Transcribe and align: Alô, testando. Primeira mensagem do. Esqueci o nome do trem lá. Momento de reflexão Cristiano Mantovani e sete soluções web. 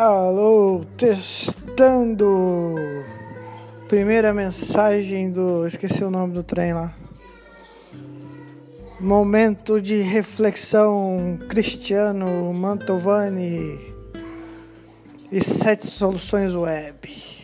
Alô, 0.00 0.84
testando. 0.96 2.76
Primeira 3.88 4.32
mensagem 4.32 5.28
do. 5.28 5.66
Esqueci 5.66 6.04
o 6.04 6.10
nome 6.10 6.34
do 6.34 6.44
trem 6.44 6.72
lá. 6.72 6.94
Momento 9.00 9.80
de 9.80 10.00
reflexão 10.00 11.36
Cristiano 11.48 12.54
Mantovani 12.54 13.92
e 15.32 15.44
sete 15.44 15.84
soluções 15.88 16.54
web. 16.54 17.37